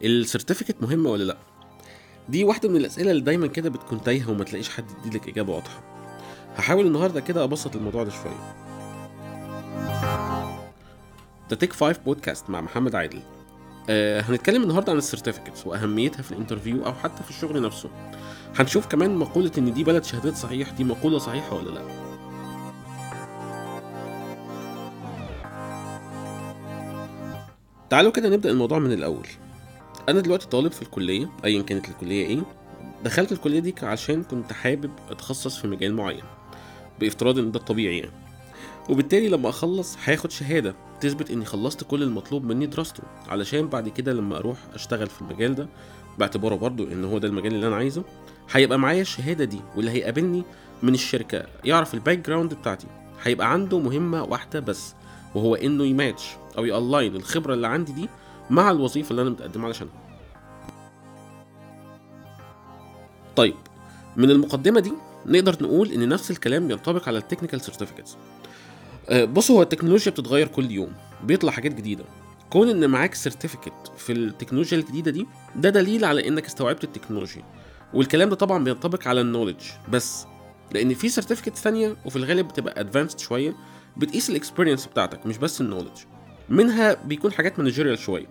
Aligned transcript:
ال 0.00 0.07
certificate 0.07 0.82
مهمه 0.82 1.10
ولا 1.10 1.24
لا؟ 1.24 1.36
دي 2.28 2.44
واحدة 2.44 2.68
من 2.68 2.76
الأسئلة 2.76 3.10
اللي 3.10 3.22
دايما 3.22 3.46
كده 3.46 3.70
بتكون 3.70 4.02
تايهة 4.02 4.30
وما 4.30 4.44
تلاقيش 4.44 4.68
حد 4.68 4.84
يديلك 5.06 5.28
إجابة 5.28 5.52
واضحة. 5.54 5.82
هحاول 6.56 6.86
النهارده 6.86 7.20
كده 7.20 7.44
أبسط 7.44 7.76
الموضوع 7.76 8.04
ده 8.04 8.10
شوية. 8.10 8.54
ده 11.50 11.56
Tech5ive 11.56 11.72
Podcast 11.72 12.50
مع 12.50 12.60
محمد 12.60 12.94
عادل. 12.94 13.20
آه 13.90 14.20
هنتكلم 14.20 14.62
النهارده 14.62 14.92
عن 14.92 14.98
ال 14.98 15.03
certificates 15.03 15.66
وأهميتها 15.66 16.22
في 16.22 16.32
ال 16.32 16.37
interview 16.37 16.86
أو 16.86 16.92
حتى 16.94 17.22
في 17.22 17.30
الشغل 17.30 17.62
نفسه. 17.62 17.90
هنشوف 18.58 18.86
كمان 18.86 19.16
مقولة 19.16 19.50
إن 19.58 19.74
دي 19.74 19.84
بلد 19.84 20.04
شهادات 20.04 20.36
صحيح 20.36 20.70
دي 20.70 20.84
مقولة 20.84 21.18
صحيحة 21.18 21.56
ولا 21.56 21.70
لا. 21.70 21.82
تعالوا 27.90 28.12
كده 28.12 28.28
نبدأ 28.28 28.50
الموضوع 28.50 28.78
من 28.78 28.92
الأول. 28.92 29.26
أنا 30.08 30.20
دلوقتي 30.20 30.48
طالب 30.48 30.72
في 30.72 30.82
الكلية 30.82 31.30
ايا 31.44 31.62
كانت 31.62 31.88
الكلية 31.88 32.26
إيه 32.26 32.42
دخلت 33.04 33.32
الكلية 33.32 33.60
دي 33.60 33.74
عشان 33.82 34.22
كنت 34.22 34.52
حابب 34.52 34.90
أتخصص 35.10 35.58
في 35.58 35.68
مجال 35.68 35.94
معين 35.94 36.22
بافتراض 37.00 37.38
إن 37.38 37.52
ده 37.52 37.58
الطبيعي 37.60 37.98
يعني. 37.98 38.12
وبالتالي 38.90 39.28
لما 39.28 39.48
أخلص 39.48 39.96
هاخد 40.04 40.30
شهادة 40.30 40.74
تثبت 41.00 41.30
إني 41.30 41.44
خلصت 41.44 41.84
كل 41.84 42.02
المطلوب 42.02 42.44
مني 42.44 42.66
دراسته 42.66 43.02
علشان 43.28 43.66
بعد 43.68 43.88
كده 43.88 44.12
لما 44.12 44.36
أروح 44.36 44.56
أشتغل 44.74 45.06
في 45.06 45.22
المجال 45.22 45.54
ده 45.54 45.68
باعتباره 46.18 46.54
برضو 46.54 46.84
إن 46.84 47.04
هو 47.04 47.18
ده 47.18 47.28
المجال 47.28 47.54
اللي 47.54 47.66
أنا 47.68 47.76
عايزه 47.76 48.02
هيبقى 48.50 48.78
معايا 48.78 49.02
الشهادة 49.02 49.44
دي 49.44 49.60
واللي 49.76 49.90
هيقابلني 49.90 50.42
من 50.82 50.94
الشركة 50.94 51.46
يعرف 51.64 51.94
ال 51.94 52.18
background 52.18 52.54
بتاعتي 52.54 52.86
هيبقى 53.22 53.52
عنده 53.52 53.78
مهمة 53.78 54.22
واحدة 54.22 54.60
بس 54.60 54.94
وهو 55.34 55.54
إنه 55.54 55.84
يماتش 55.84 56.28
أو 56.58 56.64
ي 56.64 56.73
align 56.73 57.16
الخبرة 57.16 57.54
اللي 57.54 57.66
عندي 57.66 57.92
دي 57.92 58.08
مع 58.50 58.70
الوظيفة 58.70 59.10
اللي 59.10 59.22
أنا 59.22 59.30
متقدم 59.30 59.64
علشانها. 59.64 59.92
طيب 63.36 63.54
من 64.16 64.30
المقدمة 64.30 64.80
دي 64.80 64.92
نقدر 65.26 65.56
نقول 65.62 65.92
إن 65.92 66.08
نفس 66.08 66.30
الكلام 66.30 66.70
ينطبق 66.70 67.08
على 67.08 67.18
ال 67.18 67.22
technical 67.22 67.60
certificates 67.60 68.16
بصوا 69.12 69.56
هو 69.56 69.62
التكنولوجيا 69.62 70.12
بتتغير 70.12 70.48
كل 70.48 70.70
يوم 70.70 70.92
بيطلع 71.24 71.52
حاجات 71.52 71.74
جديدة. 71.74 72.04
كون 72.50 72.68
إن 72.68 72.90
معاك 72.90 73.14
certificate 73.14 73.72
في 73.96 74.12
التكنولوجيا 74.12 74.78
الجديدة 74.78 75.10
دي 75.10 75.26
ده 75.56 75.70
دليل 75.70 76.04
على 76.04 76.28
إنك 76.28 76.46
استوعبت 76.46 76.84
التكنولوجيا. 76.84 77.42
والكلام 77.94 78.28
ده 78.28 78.36
طبعا 78.36 78.64
بينطبق 78.64 79.08
على 79.08 79.20
ال 79.20 79.24
knowledge 79.24 79.60
بس 79.88 80.26
لأن 80.72 80.94
في 80.94 81.08
certificate 81.08 81.56
ثانية 81.56 81.96
وفي 82.04 82.16
الغالب 82.16 82.48
بتبقى 82.48 82.80
advanced 82.80 83.18
شوية 83.18 83.54
بتقيس 83.96 84.30
ال 84.30 84.35
experience 84.35 84.86
بتاعتك 84.86 85.26
مش 85.26 85.38
بس 85.38 85.60
ال 85.60 85.64
knowledge 85.64 85.98
منها 86.48 86.94
بيكون 87.04 87.32
حاجات 87.32 87.58
managerial 87.58 87.98
شوية. 87.98 88.26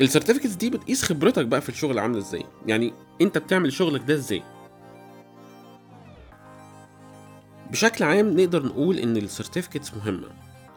ال 0.00 0.04
certificates 0.04 0.54
دي 0.54 0.70
بتقيس 0.70 1.02
خبرتك 1.02 1.46
بقى 1.46 1.60
في 1.60 1.68
الشغل 1.68 1.98
عاملة 1.98 2.18
إزاي. 2.18 2.44
يعني 2.66 2.92
انت 3.20 3.38
بتعمل 3.38 3.72
شغلك 3.72 4.02
ده 4.06 4.14
إزاي. 4.14 4.42
بشكل 7.70 8.04
عام 8.04 8.40
نقدر 8.40 8.66
نقول 8.66 8.98
إن 8.98 9.16
ال 9.16 9.22
certificates 9.22 9.94
مهمة. 9.94 10.28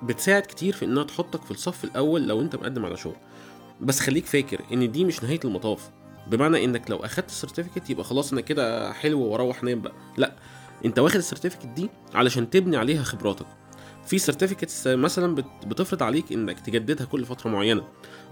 بتساعد 0.03 0.41
كتير 0.41 0.73
في 0.73 0.85
إنها 0.85 1.03
تحطك 1.03 1.41
في 1.41 1.51
الصف 1.51 1.83
الأول 1.83 2.27
لو 2.27 2.41
أنت 2.41 2.55
مقدم 2.55 2.85
على 2.85 2.97
شغل. 2.97 3.15
بس 3.81 3.99
خليك 3.99 4.25
فاكر 4.25 4.61
إن 4.73 4.91
دي 4.91 5.05
مش 5.05 5.23
نهاية 5.23 5.39
المطاف. 5.45 5.89
بمعنى 6.27 6.65
إنك 6.65 6.89
لو 6.91 6.97
أخدت 6.97 7.29
ال 7.29 7.34
certificate 7.34 7.89
يبقى 7.89 8.03
خلاص 8.03 8.31
أنا 8.31 8.41
كده 8.41 8.93
حلو 8.93 9.19
وأروح 9.19 9.63
أنام 9.63 9.81
بقى. 9.81 9.93
لأ 10.17 10.35
أنت 10.85 10.99
واخد 10.99 11.15
ال 11.15 11.19
certificate 11.19 11.65
دي 11.65 11.89
علشان 12.13 12.49
تبني 12.49 12.77
عليها 12.77 13.03
خبراتك. 13.03 13.45
في 14.05 14.17
certificates 14.17 14.87
مثلا 14.87 15.43
بتفرض 15.65 16.03
عليك 16.03 16.31
إنك 16.31 16.59
تجددها 16.59 17.05
كل 17.05 17.25
فترة 17.25 17.49
معينة 17.49 17.83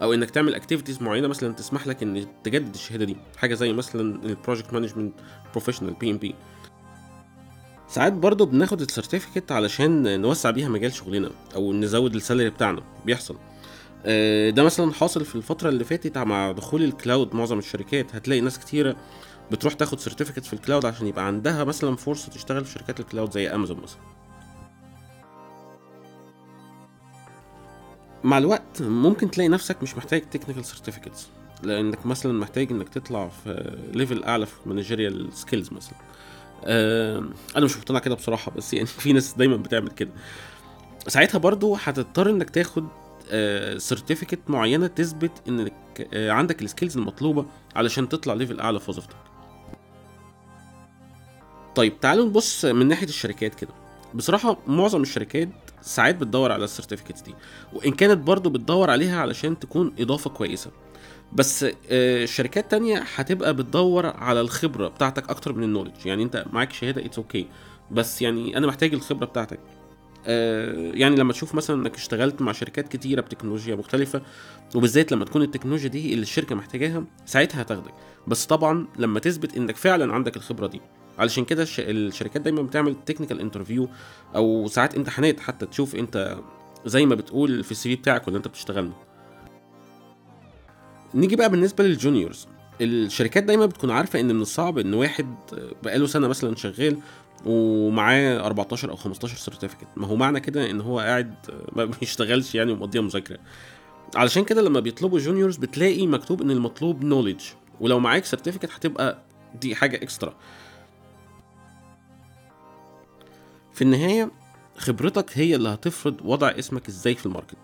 أو 0.02 0.14
إنك 0.14 0.30
تعمل 0.30 0.56
activities 0.56 1.02
معينة 1.02 1.28
مثلا 1.28 1.54
تسمح 1.54 1.88
لك 1.88 2.04
إن 2.04 2.26
تجدد 2.44 2.74
الشهادة 2.74 3.06
دي 3.06 3.18
حاجة 3.38 3.54
زي 3.54 3.74
مثلا 3.74 4.26
ال 4.26 4.32
Project 4.32 4.74
Management 4.74 5.14
Professional 5.52 5.94
PMP 5.94 6.36
ساعات 7.88 8.14
برضه 8.14 8.46
بناخد 8.46 8.82
ال 8.82 8.88
certificate 8.88 9.52
علشان 9.52 10.22
نوسع 10.22 10.50
بيها 10.50 10.70
مجال 10.70 10.94
شغلنا 10.94 11.30
أو 11.56 11.74
نزود 11.74 12.16
ال 12.16 12.21
salary 12.21 12.50
بتاعنا 12.50 12.82
بيحصل. 13.06 13.36
آه، 14.06 14.50
ده 14.50 14.64
مثلا 14.64 14.94
حاصل 14.94 15.26
في 15.26 15.36
الفترة 15.36 15.70
اللي 15.70 15.84
فاتت 15.84 16.18
مع 16.18 16.52
دخول 16.52 16.84
ال 16.84 16.93
cloud 16.93 17.36
معظم 17.36 17.60
الشركات. 17.60 18.16
هتلاقي 18.16 18.42
ناس 18.42 18.60
كتيرة 18.60 18.96
بتروح 19.52 19.74
تاخد 19.74 20.00
certificate 20.00 20.46
في 20.46 20.54
ال 20.54 20.59
cloud 20.59 20.86
عشان 20.86 21.08
يبقى 21.08 21.26
عندها 21.28 21.64
مثلا 21.64 21.96
فرصة 21.96 22.32
تشتغل 22.32 22.66
في 22.66 22.72
شركات 22.72 23.00
ال 23.00 23.05
cloud 23.05 23.32
زي 23.32 23.48
امازون 23.48 23.78
مثلا. 23.84 24.00
مع 28.24 28.38
الوقت 28.38 28.82
ممكن 28.82 29.32
تلاقي 29.32 29.48
نفسك 29.48 29.84
مش 29.84 29.98
محتاج 29.98 30.22
technical 30.30 30.66
certificates 30.66 31.28
لأنك 31.64 32.06
مثلا 32.06 32.34
محتاج 32.34 32.72
إنك 32.72 32.90
تطلع 32.90 33.28
في 33.28 33.78
level 33.94 34.24
أعلى 34.24 34.46
في 34.46 34.56
managerial 34.66 35.34
skills 35.34 35.74
مثلا. 35.74 35.96
آه 36.66 37.24
أنا 37.56 37.66
مش 37.66 37.78
مقتنع 37.78 38.00
كده 38.00 38.16
بصراحة 38.16 38.52
بس 38.52 38.74
يعني 38.74 38.86
في 38.86 39.14
ناس 39.14 39.34
دايما 39.34 39.58
بتعمل 39.58 39.90
كده. 39.90 40.10
ساعتها 41.08 41.38
برضو 41.38 41.76
هتضطر 41.76 42.30
إنك 42.30 42.50
تاخد 42.50 42.88
certificate 43.78 44.40
آه 44.48 44.52
معينة 44.52 44.88
تثبت 44.88 45.32
إنك 45.48 45.74
آه 46.14 46.32
عندك 46.32 46.62
ال 46.62 46.67
skills 46.67 46.98
المطلوبة 46.98 47.46
علشان 47.76 48.10
تطلع 48.10 48.34
level 48.34 48.60
أعلى 48.60 48.80
في 48.80 48.92
وظيفتك. 48.92 49.16
طيب 51.76 52.00
تعالوا 52.00 52.26
نبص 52.26 52.66
من 52.66 52.88
ناحية 52.88 53.08
الشركات 53.08 53.56
كده. 53.56 53.74
بصراحة 54.14 54.58
معظم 54.68 55.02
الشركات 55.02 55.50
ساعات 55.82 56.16
بتدور 56.16 56.52
على 56.52 56.64
ال 56.64 56.68
certificates 56.68 57.22
دي. 57.22 57.36
وإن 57.74 57.92
كانت 57.92 58.18
برضو 58.18 58.50
بتدور 58.50 58.90
عليها 58.90 59.22
علشان 59.22 59.60
تكون 59.60 59.94
إضافة 60.00 60.30
كويسة. 60.30 60.72
بس 61.34 61.66
آه، 61.92 62.26
شركات 62.26 62.72
تانية 62.72 63.04
هتبقى 63.16 63.54
بتدور 63.54 64.06
على 64.06 64.42
الخبرة 64.42 64.88
بتاعتك 64.88 65.30
أكتر 65.30 65.54
من 65.54 65.64
ال 65.64 65.68
knowledge 65.68 66.06
يعني 66.06 66.24
أنت 66.24 66.46
معاك 66.54 66.74
شهادة 66.74 67.06
it's 67.06 67.18
okay. 67.18 67.48
بس 67.92 68.22
يعني 68.22 68.58
أنا 68.58 68.68
محتاج 68.68 68.94
الخبرة 68.94 69.26
بتاعتك. 69.26 69.60
آه، 70.28 70.92
يعني 70.94 71.16
لما 71.16 71.34
تشوف 71.34 71.56
مثلا 71.56 71.76
إنك 71.76 71.96
اشتغلت 71.96 72.42
مع 72.42 72.52
شركات 72.52 72.88
كتيرة 72.88 73.22
بتكنولوجيا 73.22 73.76
مختلفة 73.76 74.22
وبالذات 74.76 75.12
لما 75.12 75.26
تكون 75.26 75.42
التكنولوجيا 75.42 75.90
دي 75.90 76.14
اللي 76.14 76.24
الشركة 76.24 76.56
محتاجاها 76.56 77.04
ساعتها 77.26 77.62
هتاخدك. 77.62 77.94
بس 78.28 78.46
طبعا 78.46 78.88
لما 78.98 79.20
تثبت 79.20 79.58
إنك 79.58 79.76
فعلا 79.76 80.14
عندك 80.14 80.38
الخبرة 80.38 80.68
دي 80.68 80.82
علشان 81.20 81.46
كده 81.46 81.68
الشركات 81.80 82.42
دايما 82.42 82.62
بتعمل 82.62 82.96
technical 83.06 83.40
interview 83.40 83.90
أو 84.36 84.68
ساعات 84.68 84.96
امتحانات 84.96 85.40
حتى 85.40 85.66
تشوف 85.66 85.96
أنت 85.96 86.38
زي 86.86 87.06
ما 87.06 87.16
بتقول 87.16 87.64
في 87.64 87.72
ال 87.72 87.90
CV 87.90 87.96
بتاعك 87.96 88.28
ولا 88.28 88.38
أنت 88.38 88.48
بتشتغل 88.48 88.92
نيجي 91.16 91.36
بقى 91.36 91.50
بالنسبة 91.50 91.84
لل 91.84 91.97
juniors. 91.97 92.48
الشركات 92.82 93.44
دايما 93.44 93.66
بتكون 93.66 93.92
عارفة 93.92 94.20
إن 94.20 94.36
من 94.36 94.42
الصعب 94.42 94.78
إن 94.78 94.94
واحد 94.94 95.36
بقاله 95.84 96.08
سنة 96.08 96.28
مثلا 96.28 96.56
شغال 96.56 96.98
ومعاه 97.46 98.46
14 98.46 98.90
أو 98.90 98.96
15 98.96 99.38
certificate 99.38 99.88
ما 99.98 100.08
هو 100.08 100.16
معنى 100.16 100.40
كده 100.40 100.70
إن 100.72 100.82
هو 100.82 101.00
قاعد 101.00 101.36
ما 101.76 101.86
بيشتغلش 102.00 102.56
يعني 102.56 102.72
ومقضيها 102.72 103.02
مذاكرة. 103.02 103.38
علشان 104.16 104.44
كده 104.44 104.62
لما 104.62 104.80
بيطلبوا 104.80 105.20
juniors 105.20 105.58
بتلاقي 105.58 106.08
مكتوب 106.08 106.42
إن 106.42 106.52
المطلوب 106.52 107.04
knowledge 107.04 107.44
ولو 107.80 108.00
معاك 108.00 108.26
certificate 108.26 108.72
هتبقى 108.72 109.18
دي 109.62 109.76
حاجة 109.76 109.96
extra 109.96 110.34
في 113.80 113.86
النهاية 113.86 114.32
خبرتك 114.78 115.38
هي 115.38 115.56
اللي 115.56 115.70
هتفرض 115.70 116.16
وضع 116.24 116.48
اسمك 116.48 116.88
إزاي 116.88 117.16
في 117.16 117.26
ال 117.26 117.30
market. 117.30 117.58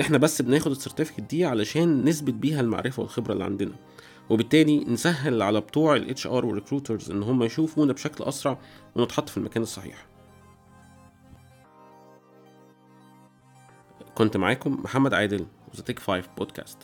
إحنا 0.00 0.18
بس 0.18 0.42
بناخد 0.42 0.70
ال 0.70 0.74
certificate 0.74 1.20
دي 1.20 1.44
علشان 1.44 2.04
نثبت 2.04 2.34
بيها 2.34 2.60
المعرفة 2.60 3.02
والخبرة 3.02 3.32
اللي 3.32 3.44
عندنا. 3.44 3.72
وبالتالي 4.30 4.84
نسهل 4.84 5.42
على 5.42 5.60
بتوع 5.60 5.96
ال 5.96 6.26
HR 6.26 6.46
وال 6.46 6.57
recruiters 6.57 7.10
إن 7.10 7.22
هم 7.22 7.42
يشوفونا 7.42 7.92
بشكل 7.92 8.24
أسرع 8.24 8.58
ونتحط 8.96 9.28
في 9.28 9.36
المكان 9.36 9.62
الصحيح. 9.62 10.06
كنت 14.14 14.36
معاكم 14.36 14.82
محمد 14.84 15.14
عادل 15.14 15.46
و 15.74 15.82
The 15.82 15.98
Tech5ive 15.98 16.28
Podcast. 16.38 16.78